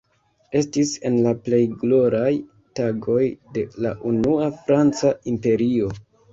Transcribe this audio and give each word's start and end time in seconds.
Estis 0.59 0.93
en 1.09 1.17
la 1.25 1.33
plej 1.47 1.59
gloraj 1.83 2.31
tagoj 2.81 3.29
de 3.59 3.67
la 3.87 3.95
unua 4.15 4.51
franca 4.59 5.17
imperio. 5.37 5.97